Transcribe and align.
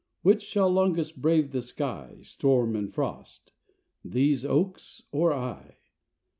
Which 0.23 0.41
shall 0.41 0.67
longest 0.71 1.21
brave 1.21 1.51
the 1.51 1.61
sky, 1.61 2.17
Storm 2.23 2.75
and 2.75 2.91
frost 2.91 3.51
these 4.03 4.43
oaks 4.43 5.03
or 5.11 5.31
I? 5.31 5.75